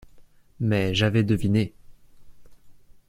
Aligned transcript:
Mais 0.59 0.95
j’avais 0.95 1.21
deviné. 1.21 1.75